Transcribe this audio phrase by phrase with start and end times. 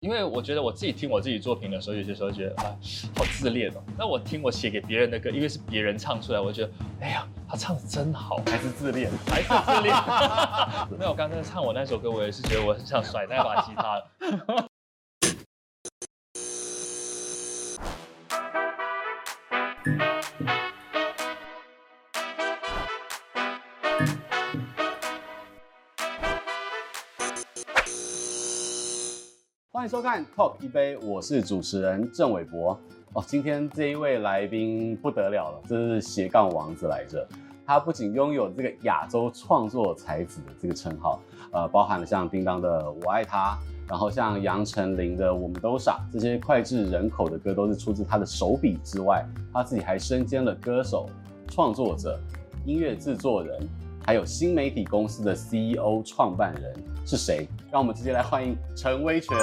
[0.00, 2.72] 因为我觉得我自己听我自己作品的时候，有些时候觉得啊，
[3.14, 3.82] 好自恋哦。
[3.98, 9.94] 那我听我写给别人的歌，因为是别人唱出来，我觉得，哎呀，他唱的真好，还是自恋，还是自恋。
[10.98, 14.69] 没有，我刚才唱我那首歌，我也是觉得我很想甩那把吉他了。
[29.80, 32.78] 欢迎收看 Talk 一杯，我是主持人郑伟博。
[33.14, 37.26] 哦，今天这一位来宾不得了了，这是斜杠王子来着。
[37.64, 41.18] 他不仅拥有这个亚洲创作才子的这个称号，
[41.50, 43.56] 呃，包含了像叮当的《我爱他》，
[43.88, 51.08] 然后像杨丞琳的《我们都傻》这些脍炙人口的歌，都是出自他的手笔之外，他自己还身兼了歌手、
[51.48, 52.20] 创作者、
[52.66, 53.66] 音乐制作人，
[54.04, 56.74] 还有新媒体公司的 CEO 创办人。
[57.02, 57.48] 是谁？
[57.72, 59.34] 让我们直接来欢迎陈威权。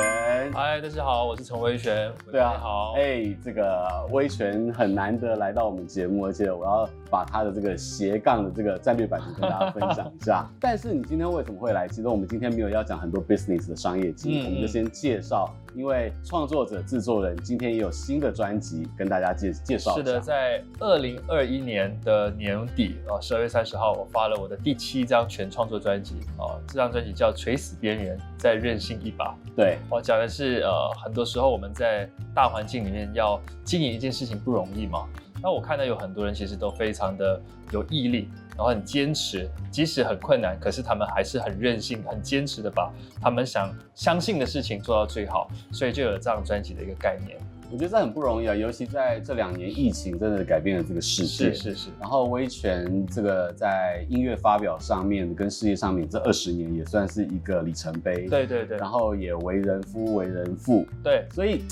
[0.53, 2.11] 嗨，大家好，我是陈威璇。
[2.31, 2.93] 对啊，好。
[2.95, 10.47] 哎、欸，这个威权很难得来到我们节目，而且我要把他的这个斜杠的这个战略版图跟大家分享一下。
[10.61, 11.87] 但是你今天为什么会来？
[11.87, 15.51] 其实我们今天没有要讲很多 business 的商业经验，嗯、我们就先介绍。
[15.75, 19.95] 因为创作者、制作人今天也有新的专辑跟大家介介绍。
[19.95, 29.35] 是的，在二零二一年的年底啊，十二月三十号，我发了我的第七张全创作专辑啊，这张专辑叫《垂死边缘，再任性一把》。
[29.55, 35.07] 对，我讲的是呃，很多时候我们在大环境里面要经营一件事情不容易嘛。
[35.41, 37.39] 那我看到有很多人其实都非常的
[37.71, 38.29] 有毅力。
[38.57, 47.37] 然后很坚持，即使很困难，可是他们还是很任性、很坚持的把他们想相信的事情做到最好，所以就有了这张专辑的一个概念。
[47.69, 51.53] 我觉得这很不容易啊，尤其在这两年疫情真的改变了这个世界。
[51.53, 51.89] 是是是。
[51.99, 58.27] 然后威权这个在音乐发表上面跟事业上面这二十年也算是一个里程碑。
[58.29, 58.77] 对对对。
[58.77, 60.85] 然后也为人夫、为人父。
[61.03, 61.25] 对。
[61.33, 61.65] 所以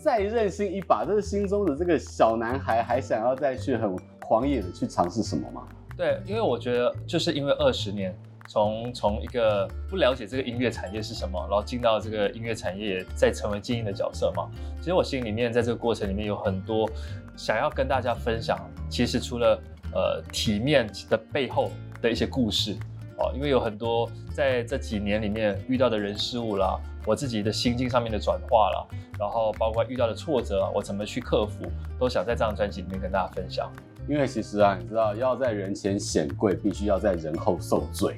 [0.00, 5.68] 再任性一把，这是心中的这个小男孩还想要再去很狂野的去尝试什么吗？
[5.96, 8.14] 对，因为我觉得就是因为二十年，
[8.48, 14.48] 从从一个不了解这个音乐产业是什么，然后进到这个音乐产业，再成为经营的角色嘛。
[14.78, 16.88] 其实我心里面在这个过程里面有很多
[17.36, 18.58] 想要跟大家分享。
[18.88, 19.60] 其实除了
[19.92, 21.70] 呃体面的背后
[22.00, 22.76] 的一些故事
[23.18, 28.86] 哦，因为有很多在这几年里面遇到的人事物啦，我自己的心境上面的转化啦，
[29.18, 31.64] 然后包括遇到的挫折，我怎么去克服，
[31.98, 33.72] 都想在这张专辑里面跟大家分享。
[34.08, 38.14] 因为其实啊，你知道，要在人前显贵，必须要在人后受罪，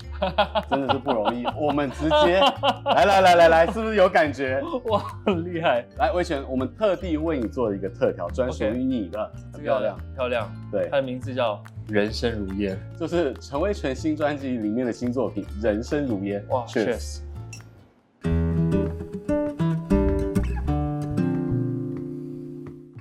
[0.69, 1.45] 真的是不容易。
[1.59, 2.41] 我们直接
[2.85, 4.63] 来来来来来，是不是有感觉？
[4.85, 5.85] 哇，很厉害！
[5.97, 10.51] 来，威权，我们特地为你做了一个特调，专属于你的，很漂亮，漂亮。
[10.71, 11.55] 对，它的名字叫
[11.89, 16.45] 《人生如烟》，就是陈威权新专辑里面的新作品《人生如烟》。
[16.53, 17.21] 哇，Cheers。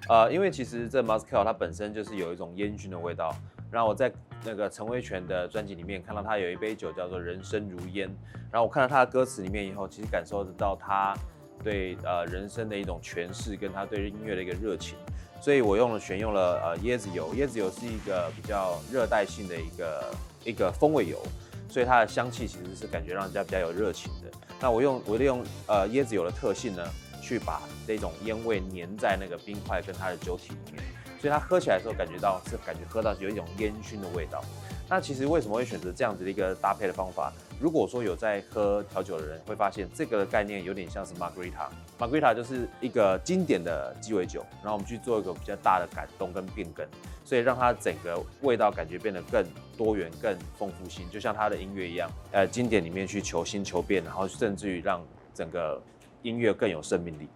[0.10, 3.34] 呃，因为其实这 Mezcal 它本身就是有一种烟熏的味道。
[3.70, 4.10] 然后我在
[4.46, 8.10] 那个陈威权的专辑里面看到他有一杯酒叫做人生如烟。
[8.50, 11.14] 然后我看到他的歌词里面以后，其实感受得到他
[11.62, 14.98] 对呃人生的一种诠释，跟他对音乐的一个热情。
[15.42, 20.14] 所以我用了选用了呃椰子油，椰子油是一个比较热带性的一个
[20.46, 21.22] 一个风味油，
[21.68, 24.32] 所以它的香气其实是感觉让人家比较有热情的。
[24.62, 26.84] 那我用我利用呃椰子油的特性呢，
[27.28, 30.82] 去把这种烟味粘在那个冰块跟它的酒体里面，
[31.20, 34.42] 所以它喝起来的时候感觉到是感觉喝到有一种烟熏的味道。
[34.90, 37.34] 那其实为什么会选择这样子的一个搭配的方法？
[37.60, 41.68] 如果说有在喝调酒的人会发现这个概念有点像是 Margarita。
[42.00, 46.88] Margarita 就是一个经典的鸡尾酒，然后我们去做一个比较大的改动跟变更，
[47.26, 49.46] 所以让它整个味道感觉变得更
[49.78, 55.82] 多元、更丰富性，就像它的音乐一样，呃，经典里面去求新求变，然后甚至于让整个。
[56.22, 57.28] 音乐更有生命力。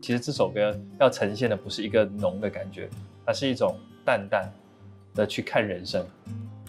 [0.00, 2.88] 其实这首歌要呈现的不是一个浓的感觉，
[3.24, 4.48] 而是一种淡淡
[5.14, 6.06] 的去看人生。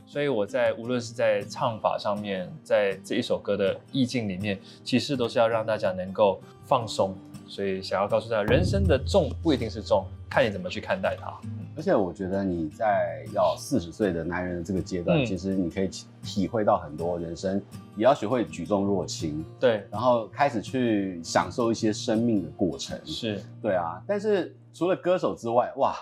[0.07, 7.13] 所以我在无论是在唱法上面，在这一首歌的意境里面，其实都是要让大家能够放松。
[7.47, 11.31] 所以想要告诉大家，人生的重不一定是重，看你怎么去看待它。
[11.77, 15.88] 而且我觉得你在要四十岁的男人的这个阶段，嗯、其实你可以
[16.24, 17.62] 体会到很多人生，
[17.95, 24.01] 也要学会举重若轻，对，然后开始去享受一些生命的过程，是，对啊。
[24.07, 25.95] 但是除了歌手之外，哇，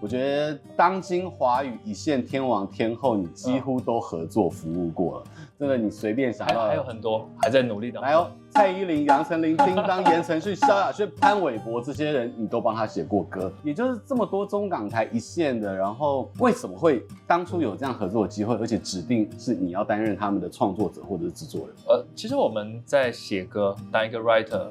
[0.00, 5.24] 我觉得当今华语一线天王天后，你几乎都合作服务过了。
[5.56, 8.00] 真的，你随便想到还，还有很多还在努力的。
[8.00, 13.50] 来哦，蔡依林、杨丞琳、叮当、言承旭、萧亚轩、潘玮柏这些人，你都帮他写过歌。
[13.64, 21.74] 也就是这么多中港台一线的，然后为什么会当初有这样合作的机会，而且指定是你要担任他们的创作者或者是制作人？
[21.88, 24.66] 呃，其实我们在写歌，当一个 writer。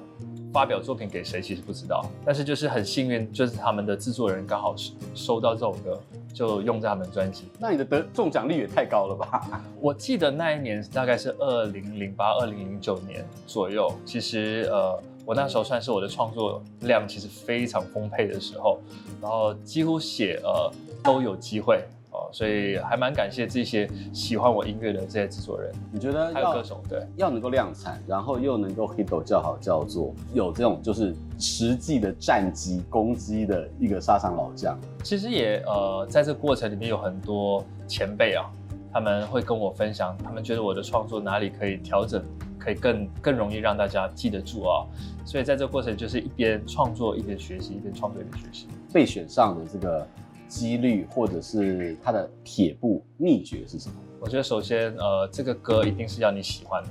[0.53, 4.75] 发表作品给谁其实不知道，但是就是很幸运，就是他们的制作人刚好
[5.15, 5.97] 收到这首歌，
[6.33, 7.45] 就用在他们的专辑。
[7.57, 9.63] 那你的得中奖率也太高了吧？
[9.79, 13.91] 我记得那一年大概是二零零八、二零零九年左右。
[14.05, 18.79] 其实呃，我那时候算是我的创作量其实非常丰沛的时候，
[19.21, 20.71] 然后几乎写呃
[21.03, 22.29] 都有机会哦。
[22.33, 25.71] 所以还蛮感谢这些喜欢我音乐的这些制作人。
[25.91, 34.77] 你觉得还有歌手对，要能够量产，然后又能够 hit 叫好叫座，有这种就是实际的战绩攻击的一个沙场老将。
[35.03, 38.49] 其实也呃，在这个过程里面有很多前辈啊，
[38.93, 42.23] 他们会跟我分享，他们觉得我的创作哪里可以调整，
[42.61, 44.85] 可以更更容易让大家记得住啊。
[45.25, 48.67] 所以在这个过程就是一边创作一边学习，一边创作一边学习。
[48.93, 50.07] 被选上的这个。
[50.51, 53.95] 几率或者是他的铁布秘诀是什么？
[54.19, 56.89] 我觉得首先，呃，这个歌一定是要你喜欢的。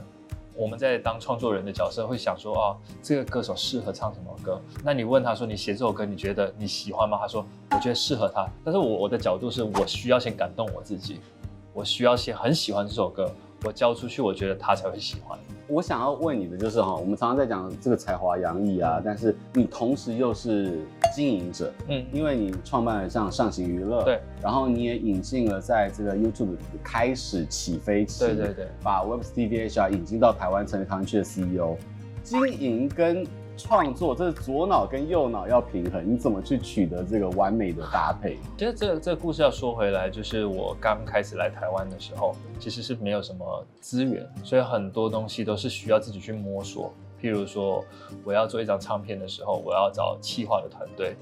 [0.57, 4.59] 我们在当创作人的角色会想说，啊，这个歌手适合唱什么歌？
[4.83, 7.19] 那你问他说，你写这首歌，你觉得你喜欢吗？
[7.21, 8.49] 他说，我觉得适合他。
[8.65, 11.21] 但是我我的角度是我需要先感动我自己，
[11.75, 13.31] 我需要先很喜欢这首歌，
[13.63, 15.39] 我交出去，我觉得他才会喜欢。
[15.71, 20.81] 我想要问你的就是哈，我们常常在讲这个才华洋溢啊，但是你同时又是
[21.15, 31.77] 经营者，嗯，因为你创办了像上行娱乐，对，然后你也引进了在这个 YouTube 开始起飞期，对对对，把 Webs TV HR 引进到台湾成为台湾区的 CEO，
[32.25, 33.25] 经营跟。
[33.61, 38.39] 创作这是左脑跟右脑要平衡，你怎么去取得这个完美的搭配？
[38.57, 46.93] 其实这这故事要说回来，就是我刚开始来台湾的时候，其实是没有什么资源，所以很多东西都是需要自己去摸索。
[47.21, 47.85] 譬如说，
[48.25, 51.15] 我要做一张唱片的时候，我要找企划的团队，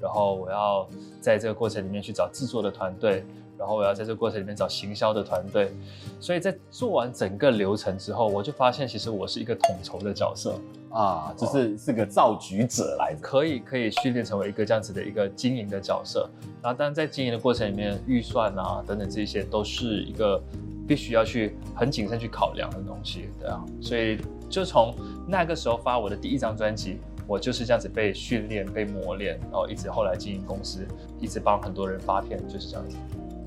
[0.00, 0.86] 然后我要
[1.18, 3.24] 在这个过程里面去找制作的团队，
[3.58, 5.72] 然后我要在这个过程里面找行销的团队。
[6.20, 10.54] 所以在做完整个流程之后，我就发现其实我是一个统筹的角色。
[10.88, 16.26] 啊，就是是个造局者来着，可以可以训练成为一个这样子的一个经营的角色。
[16.62, 20.42] 然后，当然在经营的过程里面，预算啊等等这些都是一个
[20.88, 23.62] 必须要去很谨慎去考量的东西，对啊。
[23.78, 24.18] 所以
[24.48, 24.94] 就从
[25.28, 30.86] 那个时候发我的第一张专辑，我就是这样子被训练、被磨练，然后一直后来经营公司，
[31.20, 32.96] 一直帮很多人发片，就是这样子。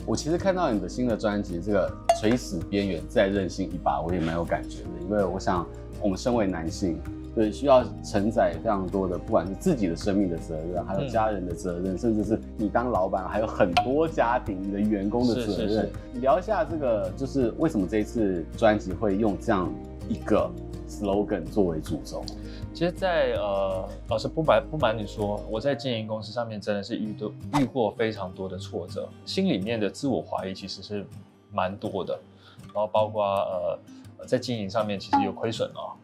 [0.10, 1.88] 我其实看到你的新的专辑，这个
[2.20, 5.64] 垂死边缘再任性一把，我也蛮有感觉的，因为我想
[6.02, 7.00] 我们身为男性。
[7.36, 15.48] 对，需要承载非常多的，不管是自己的生命的责任，还有家人的责任，嗯、甚至是你当老板还有很多家庭的员工的责任。
[15.48, 15.90] 是是是，
[16.20, 19.72] 聊一下这个，就是为什么这一次专辑会用这样
[20.10, 20.52] 一个
[20.90, 22.26] slogan 作为主轴？
[22.74, 31.06] 其实在，呃，老实不瞒不瞒你说，我在经营公司上面真的是遇到遇过非常多的挫折，心里面的自我怀疑其实是
[31.52, 32.20] 蛮多的，
[32.68, 35.96] 然后包括呃在经营上面其实有亏损啊。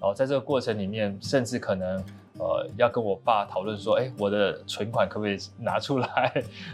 [0.00, 1.96] 然后在这个过程里面，甚至可能，
[2.38, 6.32] 呃，要跟我爸讨论说，哎，我的存款可不可以拿出来，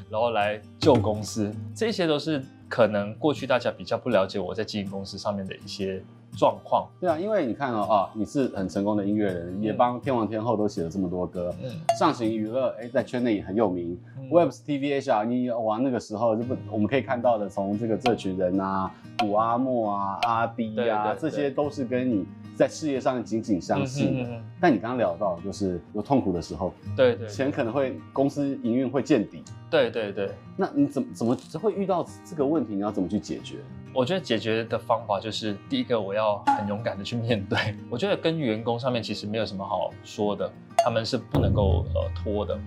[0.08, 1.54] 然后来救公司？
[1.74, 6.02] 这些都是可能过去大家比较不了解我在经营公司上面的一些
[6.36, 6.88] 状况。
[7.00, 13.98] 对啊，因为你看哦，啊，你是很成功的音乐人，嗯、也帮天王天后都写了这么多歌，嗯，上行娱乐，哎，在圈内也很有名。
[14.18, 22.26] 嗯、Webs TV HR，你哇，那个时候就不，我们可以看到的，从这个这群人啊，古阿莫啊，阿滴啊，这些都是跟你。
[22.56, 32.74] 在事业上紧紧相系，嗯嗯嗯，但你刚刚聊到，就是有痛苦的时候，对，对对，钱可能会公司营运会见底，对对对，那你怎么怎么会遇到这个问题？
[32.74, 33.56] 你要怎么去解决？
[33.92, 37.58] 我觉得解决的方法就是第一个，我要很勇敢的去面对。
[37.90, 42.58] 我觉得跟员工上面其实没有什么好说的，他们是不能够呃拖的，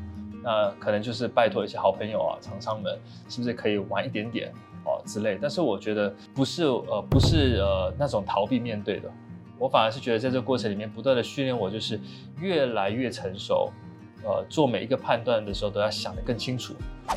[0.44, 3.00] 那可能就是拜托一些好朋友啊、厂商们，
[3.30, 4.52] 是不是可以晚一点点
[4.84, 5.40] 哦之类？
[5.42, 9.10] 但是我觉得不是呃不是呃那种逃避面对的。
[9.58, 11.98] 我反而是觉得，在这个过程里面，不断的训练我，就是
[12.38, 13.72] 越来越成熟。
[14.24, 16.74] 呃，做每一个判断的时候，都要想得更清楚，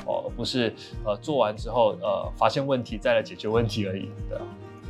[0.07, 4.11] 哦，而不是呃做完之后，呃发现问题再来解决问题而已。
[4.29, 4.45] 对啊。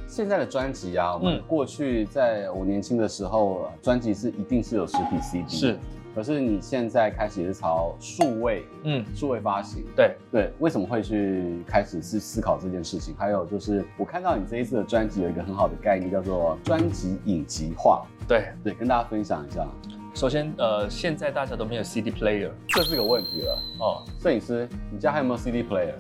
[0.09, 5.49] 现在的专辑啊，我们过去在我年轻的时候，专辑是一定是有实体 CD。
[5.49, 5.79] 是。
[6.15, 13.15] 可是你现在开始是朝数位，嗯，数位发行，对对，为什么会去开始是思考这件事情？
[13.19, 19.69] 还有就是，我看到你这一次的专辑有一个很好的概念，叫做专辑影集化，对对，跟大家分享一下。
[20.17, 23.63] 首先，呃，现在大家都没有 CD player，这是个问题了。
[23.79, 25.93] 哦，摄影师，你家还有没有 CD player？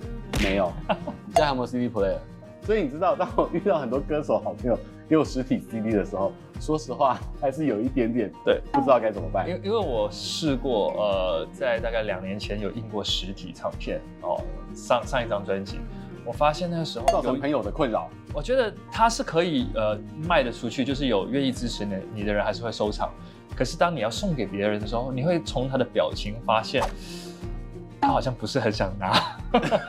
[0.42, 0.72] 没有。
[1.28, 2.16] 你家还有没有 CD player？
[2.62, 9.46] 所以你知道，当我遇到很多歌手好朋友给我实体 CD 的时候，说实话还是有一点点对，不知道该怎么办。
[9.46, 14.42] 因为因为我试过，呃，在大概两年前有印过实体唱片哦，
[14.74, 15.78] 上上一张专辑。
[16.24, 18.08] 我发现那个时候造成朋友的困扰。
[18.32, 19.96] 我觉得它是可以呃
[20.26, 23.10] 卖得出去，就是有愿意支持你你的人还是会收藏。
[23.56, 26.82] 可是当你要送给别人的时候，你会从他的表情发现，
[28.00, 29.38] 他好像不是很想拿。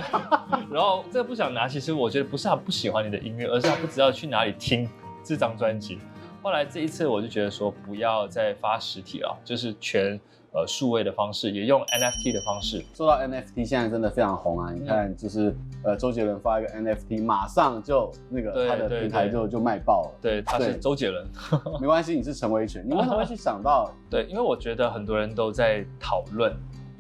[0.72, 4.90] 然后这个不想拿，其实我觉得不是他不喜欢你的音乐，而是他不知道去哪里听
[5.24, 6.00] 这张专辑。
[6.42, 10.20] 后来这一次我就觉得说，不要再发实体了，就是全。
[10.54, 12.84] 呃，数位的方式也用 NFT 的方式。
[12.94, 14.72] 说到 NFT，现在真的非常红啊！
[14.74, 20.20] 你看，就是呃，周杰伦发一个 NFT，马上就那个他的平台就就卖爆了。
[20.22, 21.28] 对，他是周杰伦。
[21.80, 23.92] 没关系，你是陈维权，你为什么会去想到？
[24.10, 26.52] 对，因为我觉得很多人都在讨论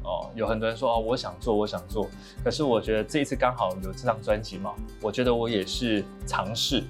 [0.03, 2.07] 哦，有很多人说哦，我想做，我想做。
[2.43, 6.83] 可是我觉得这一次刚好有这张专辑嘛，我觉得我也是尝试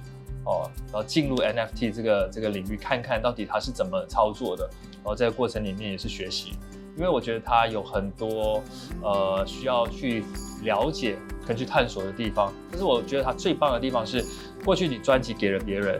[0.44, 4.68] 哦，然后进入 NFT 这个这个领域，看看到底它是怎么操作的。
[5.08, 6.50] 然后在过程里面也是学习，
[6.94, 8.62] 因为我觉得他有很多
[9.02, 10.22] 呃需要去
[10.62, 12.52] 了解跟去探索的地方。
[12.70, 14.22] 但是我觉得他最棒的地方是，
[14.62, 15.98] 过去你专辑给了别人，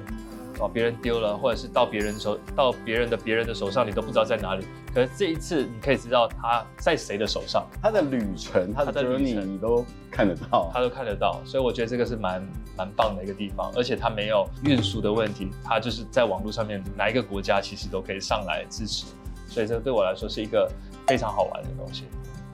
[0.60, 4.66] 哦，别人丢了，或者是到别人手到别人的别人的手上，你都不知道在哪里。
[4.98, 11.40] 可是这一次你可以知道他在谁的手上，他的旅程，他的旅程你都看得到，他都看得到。
[11.44, 12.44] 所以我觉得这个是蛮
[12.76, 19.06] 蛮棒的一个地方，而且它没有运输的问题，它就是在网络上面哪一个国家其实都可以上来支持。
[19.46, 20.68] 所以这对我来说是一个
[21.06, 22.02] 非常好玩的东西。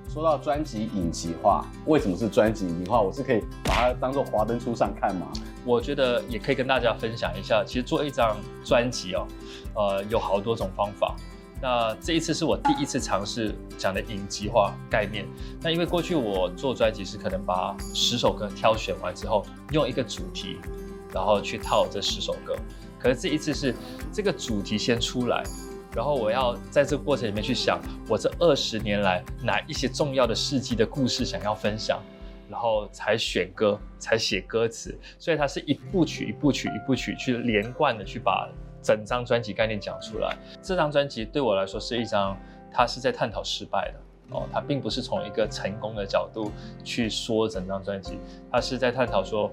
[0.06, 3.00] 说到专辑影集化，为什么是专辑影集化？
[3.00, 5.28] 我是可以把它当做华灯初上看吗？
[5.64, 7.64] 我觉得也可以跟大家分享一下。
[7.66, 9.26] 其实做一张专辑哦，
[9.74, 11.16] 呃，有好多种方法。
[11.60, 15.26] 那这一次是我第一次尝试讲的影集化概念。
[15.60, 20.58] 那因为过去我做专辑是可能把十首歌挑选完之后，用一个主题，
[21.12, 22.54] 然后去套这十首歌。
[22.98, 23.74] 可是这一次是
[24.12, 25.42] 这个主题先出来。
[25.94, 32.02] 然后我要在这个过程里面去想，我这二十年来哪一些重要的事迹的故事想要分享，
[32.50, 34.98] 然后才选歌，才写歌词。
[35.20, 38.50] 所以它是一部曲一部曲一部曲去连贯的去把
[38.84, 40.36] 整张专辑概念讲出来。
[40.62, 42.36] 这张专辑对我来说是一张，
[42.70, 44.00] 它是在探讨失败的。
[44.30, 46.50] 哦，他并不是从一个成功的角度
[46.82, 48.18] 去说整张专辑，
[48.50, 49.50] 他是在探讨说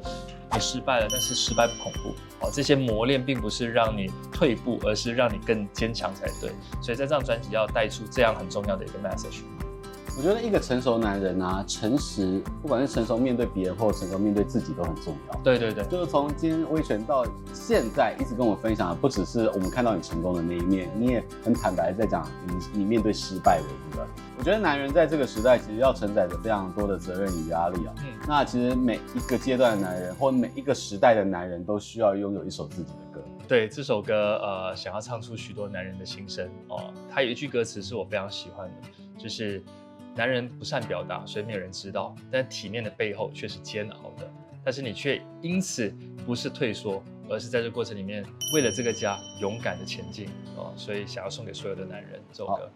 [0.53, 2.45] 你失败了，但是失败不恐怖。
[2.45, 6.51] 哦，这些磨练并不是让你退步，而是让你更坚强才对。
[6.81, 9.41] 所以在这张专辑要带出这样很重要的一个 message。
[10.17, 15.35] 我觉得一个成熟男人啊，诚实，不管是成熟面对别人，或者成熟面对自己，都很重要。
[15.43, 24.05] 对对对，就是从今天威权到现在，一直跟我分享的，不只是我们看到你成功的那一面，你也很坦白在讲你你面对失败的一个。
[24.37, 27.93] 我觉得男人在这个时代，其实要承载着非常多的责任与压力啊。
[27.99, 33.23] 嗯，那其实每一个阶段的男人，或每一个时代的男人，都需要拥有一首自己的歌。
[33.47, 36.93] 对，这首歌，呃，想要唱出许多男人的心声哦。
[37.09, 38.87] 他有一句歌词是我非常喜欢的，
[39.17, 39.63] 就是。
[40.15, 42.15] 男人不善表达，所以没有人知道。
[42.31, 44.29] 但体面的背后却是煎熬的。
[44.63, 45.93] 但是你却因此
[46.25, 50.73] 不是退缩，而是在这过程里面为了这个家勇敢的前进哦。
[50.75, 52.71] 所以想要送给所有的男人这首歌。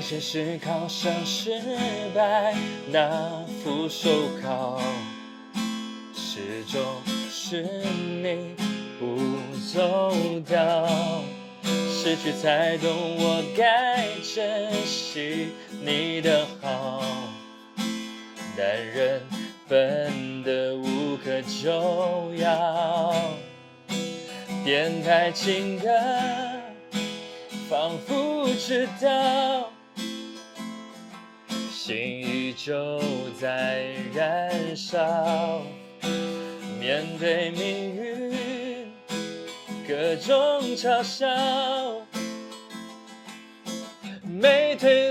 [0.00, 1.60] 有些事考上失
[2.14, 2.54] 败，
[2.90, 4.08] 那副手
[4.42, 4.80] 铐
[6.14, 6.82] 始终
[7.30, 7.68] 是
[8.22, 8.54] 你
[8.98, 9.18] 不
[9.74, 10.10] 走
[10.48, 10.88] 到，
[11.62, 12.88] 失去才懂
[13.18, 15.48] 我该珍惜
[15.84, 17.02] 你的好。
[18.56, 19.20] 男人
[19.68, 23.14] 笨得无可救药，
[24.64, 25.88] 电台情歌
[27.68, 29.70] 仿佛知道。
[31.90, 33.00] 心依旧
[33.40, 35.60] 在燃烧，
[36.78, 38.92] 面对命运
[39.88, 41.26] 各种嘲笑，
[44.22, 45.09] 没退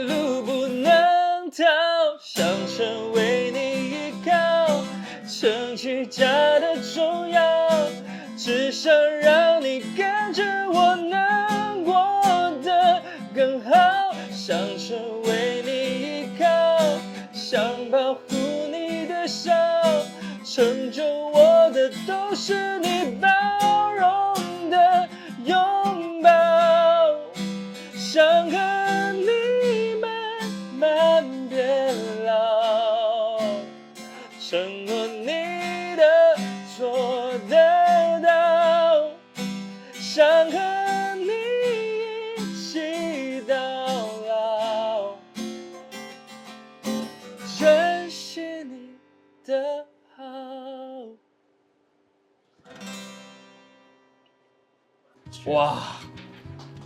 [55.46, 55.80] 哇，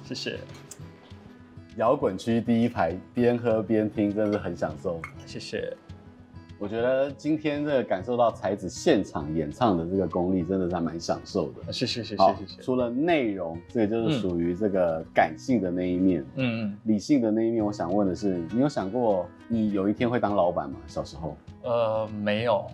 [0.05, 0.39] 谢谢，
[1.75, 5.01] 摇滚区第一排，边喝边听，真的是很享受。
[5.25, 5.75] 谢谢。
[6.59, 11.73] 我觉得今天这个感受到才子现场演唱的这个功力，真的是还蛮享受的。
[11.73, 12.61] 谢谢谢谢好谢谢。
[12.61, 16.23] 除了内容，这个就是属于这个感性的那一面。
[16.35, 16.77] 嗯嗯。
[16.83, 20.77] 理性的那一面，我想问的是，你有想过你有一天会当老板吗？
[20.87, 21.35] 小时候？
[21.63, 22.65] 呃，没有。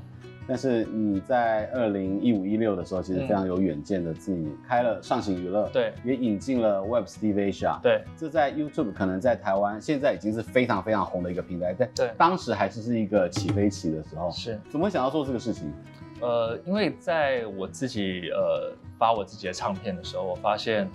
[0.50, 15.72] 但是你在二零一五一六的时候，其实非常有远见的，自己开了上行娱乐，对，也引进了 Web Steve Asia，对，这在 YouTube 可能在台湾现在已经是非常非常红的一个平台，但对，当时还是是一个起飞期的时候，是，怎么会想要做这个事情？
[16.22, 20.90] 呃，因为在我自己呃发我自己的唱片的时候，我发现，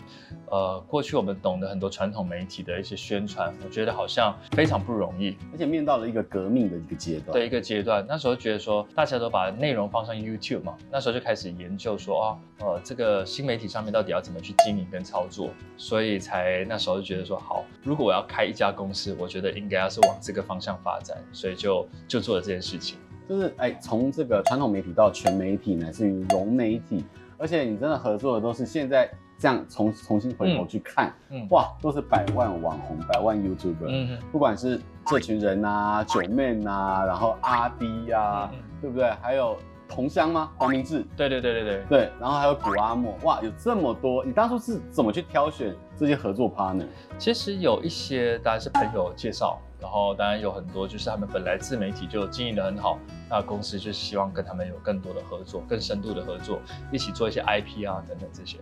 [0.50, 7.32] 呃，过去我们懂得很多传统媒体的一些宣传，我觉得好像非常不容易，而且面到了一个革命的一个阶段。
[7.32, 12.26] 对，一个阶段，那时候觉得说大家都把内容放上 YouTube 嘛，那时候就开始研究说啊，
[12.60, 22.98] 呃，这个新媒体上面到底要怎么去经营跟操作，所以才那时候就觉得说好，如果我要开一家公司，我觉得应该要是往这个方向发展，所以就就做了这件事情。
[23.28, 27.04] 就是哎，从这个传统媒体到全媒体，乃至于融媒体，
[27.38, 38.50] 而且你真的合作的都是现在这样重重新回头去看，嗯，嗯哇，都是百万网红、百万 YouTuber，嗯哼，不管是这群人啊、九妹啊，然后阿滴呀、
[38.80, 39.10] 对不对？
[39.22, 39.56] 还有
[39.88, 40.50] 同乡吗？
[40.56, 46.86] 黄明志，对对对对对对，然后还有古阿莫，哇，有这么多，你当初是怎么去挑选这些合作 partner？
[47.18, 49.58] 其实有一些当然是朋友介绍。
[49.84, 52.98] 然后当然有很多，就是他们本来自媒体就经营的很好，
[53.28, 56.58] 那公司就希望跟他们有更多的合作，更深度的合作，
[56.90, 58.56] 一起做一些 IP 啊等等这些。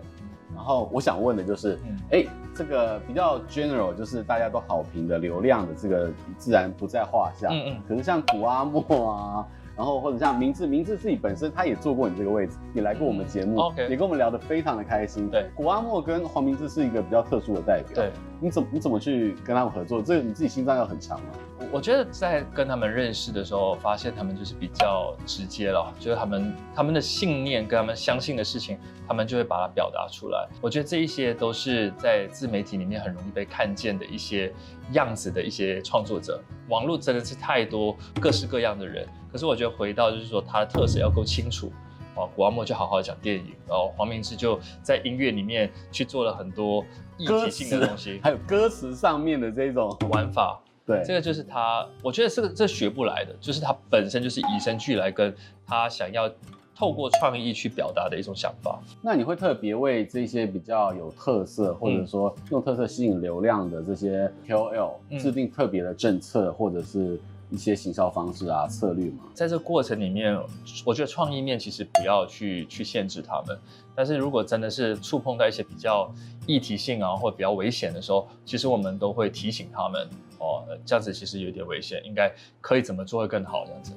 [0.53, 1.79] 然后我想问的就是，
[2.11, 7.47] 哎、嗯，这个比较 general，就是大家都好评的流量的这个自然不在话下。
[7.53, 7.83] 嗯嗯。
[7.89, 9.47] 可是像古阿莫啊。
[9.77, 15.29] 然后或者像明志，明志自己本身他也坐过你这个位置，也来过我们节目，嗯 okay、也跟我们聊得非常的开心。
[15.29, 17.95] 对，古阿莫跟黄明志是一个比较特殊的代表。
[17.95, 18.11] 对，
[18.41, 20.03] 你怎么你怎么去跟他们合作？
[20.03, 21.27] 这个你自己心脏要很强吗？
[21.59, 30.49] 我我觉得在跟他们认识的时候，发现他们就是比较直接了，就是他们他们的信念跟他们相信的事情，他们就会把它表达出来。
[30.61, 34.53] 我觉得这一些都是在自媒体里面很容易被看见的一些
[34.93, 36.41] 样子的一些创作者。
[36.69, 39.07] 网络真的是太多各式各样的人。
[39.33, 41.73] 可是我觉得回到就是说，他的特色要够清楚，
[42.15, 46.85] 哦，古阿莫就好好讲电影，然后黄明志就在音乐里面去做了很多
[47.17, 55.35] 议题性的东西，还有歌词上面的这种玩法，对，这个就是他，我觉得这个这学不来的，就是他本身就是与生俱来，跟
[55.67, 56.31] 他想要
[56.77, 58.79] 透过创意去表达的一种想法。
[59.01, 67.19] 那你会特别为这些比较有特色，或者说用特色吸引流量的这些 KOL 制定特别的政策，或者是？
[67.53, 70.37] 一些行销方式啊，策略嘛，在这过程里面，
[70.85, 73.57] 我觉得创意面其实不要去去限制他们，
[73.95, 76.11] 但是如果真的是触碰到一些比较
[76.47, 83.93] 议题性啊，或者比较危险的时候，其实我们都会提醒他们哦，这样子其实有点危险，应该可以怎么做会更好这样子。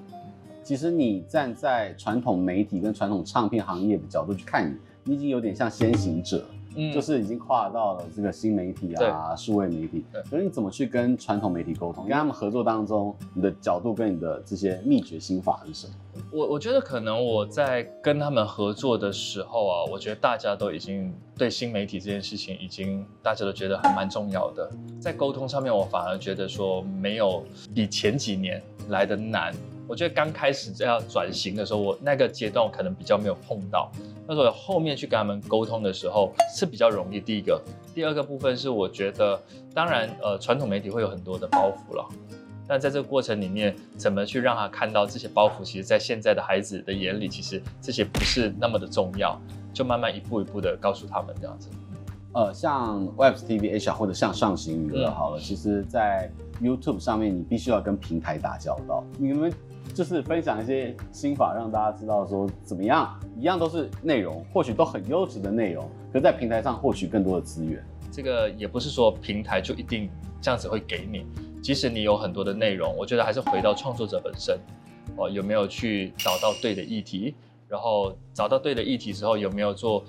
[0.61, 6.45] 其实你站在传统媒体跟传统唱片行业的角度去看你，你已经有点像先行者。
[6.51, 10.05] 嗯，就是已经跨到了这个新媒体啊，数位媒体。
[10.11, 12.05] 对，所以你怎么去跟传统媒体沟通？
[12.05, 15.93] 跟他们合作当中，你的角度跟你的这些秘诀心法是什么？
[16.31, 24.69] 我我觉得可能我在跟他们合作的时候啊，我觉得大家都已经对新媒体这件事情已经大家都觉得还蛮重要的。
[24.99, 29.53] 在沟通上面，我反而觉得说没有比前几年来的难。
[29.88, 33.91] 我觉得刚开始这样转型的时候，我那个阶段我可能比较没有碰到。
[34.28, 37.19] 那时候后面去跟他们沟通的时候是比较容易。
[37.19, 37.62] 第一个，
[37.93, 39.39] 第二个部分是我觉得，
[39.76, 42.04] 当然，呃，传统媒体会有很多的包袱了，
[42.67, 49.39] 但在这个过程里面，怎么去让他看到这些包袱，其实在现在的孩子的眼里，其实这些不是那么的重要，
[49.71, 51.69] 就慢慢一步一步的告诉他们这样子。
[52.34, 59.54] 呃，像 Web TV Asia 或者像上行娱乐好了，嗯、其实在 YouTube 上面，你必须要跟平台打交道，你们。
[59.93, 67.82] 就是分享一些心法，让大家知道说怎么样，一样都是内容，或许都很优质的内容，可在平台上获取更多的资源。
[68.12, 70.10] 这个也不是说平台就一定
[70.41, 71.26] 这样子会给你，
[71.62, 74.58] 即使你有很多的内容，我觉得还是回到创作者本身，
[75.17, 77.36] 哦，有没有去找到对的议题，
[77.67, 80.04] 然后找到对的议题之后，有没有做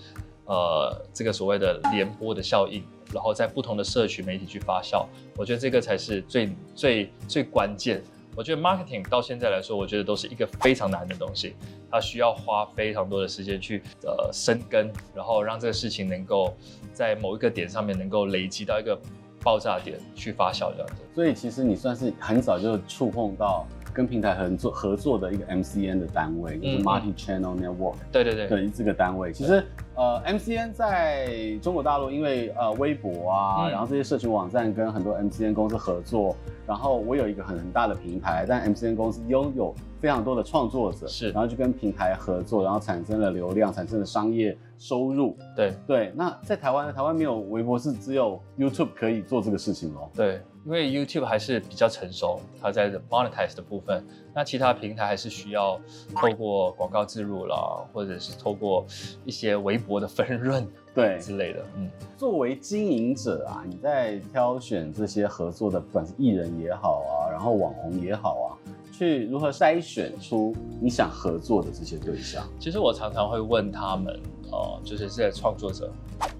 [0.46, 8.02] 呃这个所谓的联播的效应，然后在不同的社群媒体去发酵，我觉得这个才是最最最关键。
[8.36, 11.56] 我觉得 marketing 到现在来说，我觉得都是一个非常难的东西，
[11.90, 16.54] 它需要花非常多的时间去呃生根，然后让这个事情能够
[16.92, 18.96] 在某一个点上面能够累积到一个
[19.42, 21.02] 爆炸点去发酵这样子。
[21.14, 23.66] 所以其实你算是很早就触碰到。
[23.96, 28.06] 跟平台合作合作的一个 MCN 的单位，就是 Multi Channel Network，嗯。
[28.12, 39.74] 对对对，对这个单位，其实呃 MCN 在中国大陆，因为呃微博啊，嗯，然后这些社群网站跟很多 MCN 公司合作，然后我有一个很很大的平台，但 MCN 公司拥有
[40.06, 45.36] 非常多的创作者，是，然后就跟平台合作，然后产生了流量，产生了商业收入。
[45.56, 50.08] 对对，那在台湾，台湾没有微博，是只有 YouTube 可以做这个事情哦。
[50.14, 50.40] 对。
[50.64, 55.80] 因为 YouTube 还是比较成熟，它在 monetize 的部分，那其他平台还是需要
[56.12, 57.56] 透过广告植入啦，
[57.92, 58.84] 或者是透过
[59.24, 61.64] 一些微博的分润对之类的。
[61.76, 68.48] 嗯，作为经营者啊，你在挑选这些合作的，不管是艺人也好啊，然后网红也好啊，
[68.96, 72.48] 去如何筛选出你想合作的这些对象？
[72.58, 74.18] 其实我常常会问他们，
[74.50, 75.92] 哦、呃，就是这些创作者。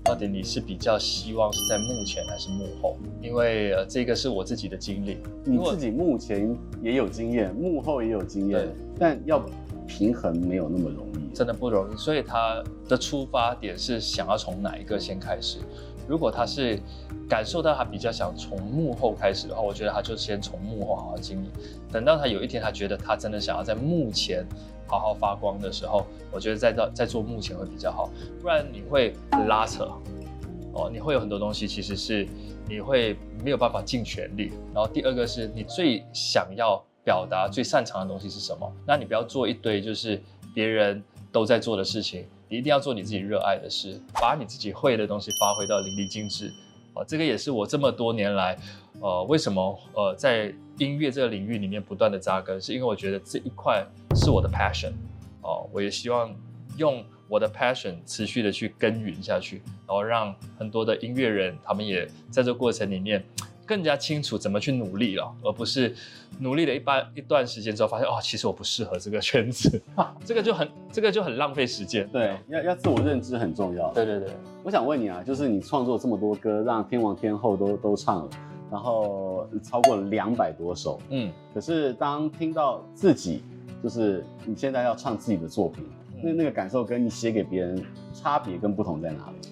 [0.03, 2.97] 到底你是比较希望是在幕前还是幕后？
[3.21, 5.19] 因为呃，这个是我自己的经历。
[5.45, 8.67] 你自己目前也有经验，幕后也有经验，
[8.99, 9.45] 但要
[9.87, 11.97] 平衡没有那么容易，真的不容易。
[11.97, 15.59] 所以他的出发点是想要从哪一个先开始？
[16.09, 16.79] 如果他是
[17.29, 21.51] 感受到他比较想从幕后开始的话，我觉得他就先从幕后好好经营。
[21.93, 24.47] 等到他有一天他觉得他真的想要在幕前。
[24.89, 28.09] 好好发光的时候，我觉得在到在做幕前会比较好，
[28.41, 29.13] 不然你会
[29.49, 29.91] 拉扯
[30.73, 32.25] 哦，你会有很多东西其实是
[32.69, 34.53] 你会没有办法尽全力。
[34.73, 38.73] 然后第二个是你最想要表达、最擅长的东西是什么？
[38.87, 40.23] 那你不要做一堆就是
[40.55, 46.53] 别人都在做的事情，你一定要做你自己热爱的事，把你自己会的东西发挥到淋漓尽致。
[46.95, 48.57] 哦，这个也是我这么多年来，
[49.01, 54.93] 呃，为什么呃在音乐这个领域里面不断的扎根，是因为我觉得这一块是我的 passion，
[55.43, 56.35] 哦，我也希望
[56.77, 63.23] 用我的 passion 持续的去耕耘下去，然后让很多的音乐人他们也在这过程里面
[63.67, 65.95] 更加清楚怎么去努力了，而不是
[66.39, 69.83] 努力了一般一段时间之后发现哦，其实我不适合这个圈子，
[70.25, 72.09] 这个就很这个就很浪费时间。
[72.09, 73.93] 对，要要自我认知很重要。
[73.93, 74.31] 对对对。
[74.63, 78.31] 我想问你啊，就是你创作这么多歌，让天王天后都都唱了，
[78.71, 83.43] 然后超过两百多首，嗯，可是当听到自己，
[83.83, 89.49] 就是你现在要唱自己的作品，嗯、那那个感受跟你写给别人差别跟不同在哪里？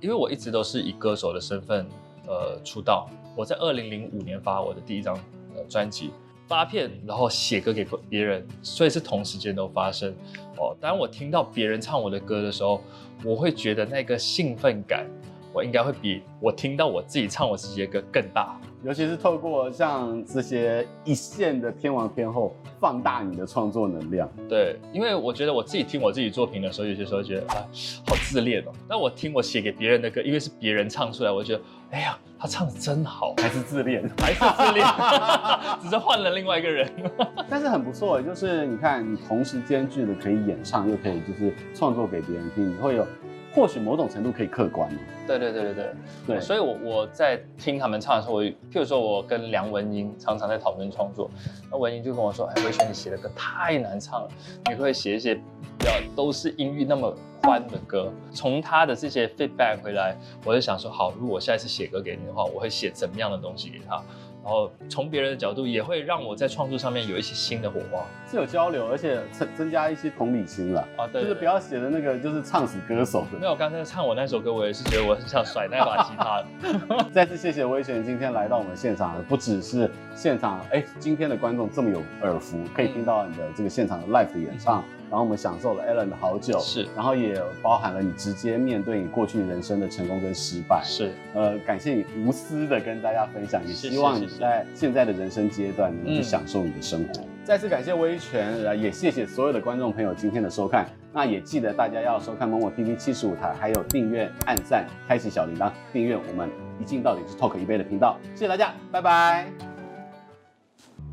[0.00, 1.86] 因为我一直都是以歌手的身份，
[2.26, 3.08] 呃，出道。
[3.36, 5.14] 我在二零零五年发我的第一张
[5.56, 6.10] 呃专辑，
[6.46, 10.14] 发片，然后写歌给别人，所以是同时间都发生。
[10.58, 12.80] 哦，当我听到别人唱我的歌的时候。
[13.24, 15.06] 我会觉得那个兴奋感，
[15.52, 18.58] 我应该会比我听到我自己唱我自己的歌更大。
[18.82, 24.28] 尤其是透过像这些一线的天王天后，放大你的创作能量。
[24.48, 27.62] 对，因为我觉得我自己听我自己作品的时候，有些时候觉得啊，
[28.08, 28.72] 好自恋哦。
[28.88, 34.84] 但我听我写给别人的歌，因为是别人唱出来，我觉得，哎呀，他唱的真好，还是自恋，还是自恋，
[35.80, 36.90] 只是换了另外一个人。
[37.48, 43.06] 但是很不错，就是你看，你同时兼具的可以演唱，又可以就是创作给别人听，你会有。
[43.54, 44.90] 或许某种程度可以客观。
[45.26, 45.94] 对对对对对
[46.26, 51.30] 对，所以我我在听他们唱的时候，我譬如说我跟梁文音常常在讨论创作，
[51.70, 54.28] 那文音就跟我说：“哎，威权你写的歌太难唱了，
[54.68, 55.42] 你会写一些比
[55.84, 64.02] 较都是音域那么宽的歌。”从他的这些 feedback 回来，我就想说：好，如果我下一次写歌给你的话，我会写怎么样的东西给他。
[64.42, 71.06] 然后从别人的角度也会让我在创作上面有一些新的火花，是有交流，而且增增加一些同理心了啊。
[71.06, 73.38] 对，就是不要写的那个就是唱死歌手的。
[73.38, 77.04] 没有，刚才唱我那首歌，我也是觉得我很想甩那把吉他的。
[77.14, 84.82] 再次谢谢威权今天来到我们现场，不只是现场，哎，今天的观众这么有耳福，可以听到你的这个现场的 live 的演唱。
[84.82, 97.20] 嗯然后我们享受了 Alan 的好酒，是，然后也包含了你直接面对你过去人生的成功跟失败，是，呃，感谢你无私的跟大家分享，也希望你在现在的人生阶段能够去享受你的生活。
[97.20, 106.48] 嗯、再次感谢威权，也谢谢所有的观众朋友今天的收看，那也记得大家要收看某某 TV 七十五台，还有订阅、按赞、开启小铃铛，订阅我们
[106.80, 109.46] 一镜到底是 Talk 一杯的频道，谢谢大家，拜拜。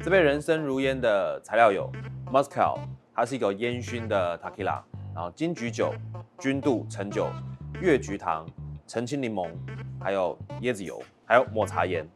[0.02, 1.92] 这杯人生如烟的材料有
[2.32, 2.80] Mezcal
[3.20, 4.82] 它是一个烟熏的 t a k i l a
[5.14, 5.94] 然后金桔酒、
[6.40, 7.28] 君度橙酒、
[7.82, 8.48] 越橘糖、
[8.88, 9.52] 澄清柠檬，
[10.00, 12.08] 还有椰子油，还有抹茶盐。